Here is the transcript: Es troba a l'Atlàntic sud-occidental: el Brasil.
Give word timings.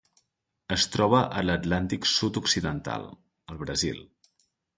Es 0.75 0.85
troba 0.95 1.19
a 1.41 1.43
l'Atlàntic 1.49 2.09
sud-occidental: 2.13 3.07
el 3.55 3.61
Brasil. 3.67 4.03